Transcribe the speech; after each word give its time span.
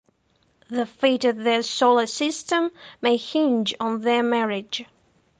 The 0.67 0.87
fate 0.87 1.25
of 1.25 1.37
their 1.37 1.61
solar 1.61 2.07
system 2.07 2.71
may 3.03 3.17
hinge 3.17 3.75
on 3.79 4.01
their 4.01 4.23
marriage. 4.23 4.83